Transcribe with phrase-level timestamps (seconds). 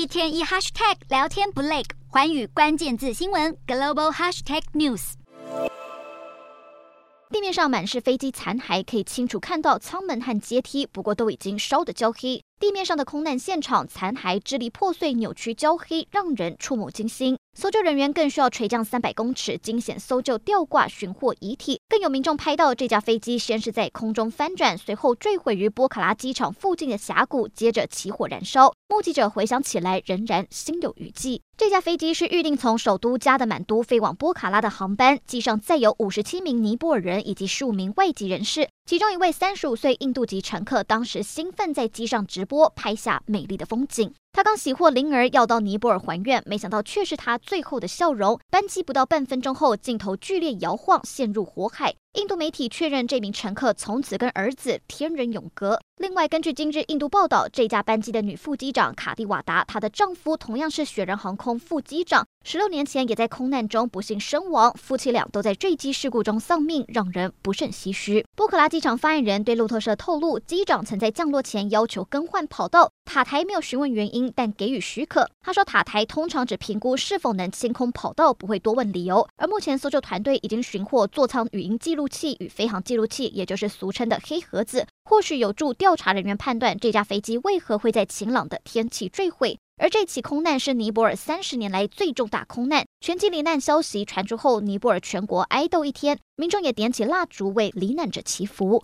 [0.00, 5.12] 一天一 hashtag 聊天不累，环宇关键字新闻 global hashtag news。
[7.28, 12.42] 地面上满是飞机残骸，可以清楚看到舱门和阶梯，不过都已经烧得焦黑。
[12.60, 17.38] 地面上的空难现场残骸支离破碎、扭曲焦黑，让人触目惊心。
[17.56, 21.80] 搜救人员更需要垂降三百公尺，惊险搜救吊挂寻获遗体。
[21.88, 28.70] 更有民众拍到这架飞机先是在空中翻转，随后坠毁于波卡拉机场附近的峡谷，接着起火燃烧。
[28.90, 31.40] 目击者回想起来，仍然心有余悸。
[31.56, 38.68] 这架飞机是预定从首都加德满都飞往波卡拉的航班，机上载有五十七名尼泊尔人以及十五名外籍人士。
[38.86, 44.12] 其中一位三十五岁印度籍乘客，当时兴奋在机上直播，拍下美丽的风景。
[44.32, 48.38] 他刚喜获灵儿，要到尼泊尔还愿，没想到却是他最后的笑容。
[48.48, 51.94] 班机不到半分钟后，镜头剧烈摇晃，陷入火海。
[52.14, 55.78] 印度媒体确认，这名乘客从此跟儿子天人永隔。
[55.96, 64.72] 另外，根据今日印度报道，这架班机的女副机长卡蒂瓦达，她的丈夫同样是雪人航空副机长，十六年前也在空难中不幸身亡。
[64.76, 68.24] 夫妻俩都在坠机事故中丧命，让人不胜唏嘘。
[68.34, 75.30] 波克拉机场发言人对路透社透露，机长曾在降落前要求更换跑道，塔台没有询问原因，但给予许可。
[75.40, 79.26] 他说，塔台通常只评估是否能清空跑道，不会多问理由。
[79.36, 82.10] 而目前搜救团队已经寻获座舱语音记录。
[82.10, 89.56] 器与飞行记录器，也就是俗称的黑盒子，或许有助调查人员判断这架飞机为何会在晴朗的天气坠毁。
[89.80, 98.78] 而这起空难是尼泊尔三十年来最重大空难，全机罹难消息传出后，尼泊尔全国哀悼一天，民众也点起蜡烛为罹难者祈福。